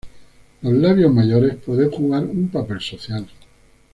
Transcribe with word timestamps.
Los 0.63 0.73
labios 0.73 1.13
mayores 1.13 1.57
pueden 1.57 1.91
jugar 1.91 2.23
un 2.23 2.47
papel 2.49 2.81
social. 2.81 3.27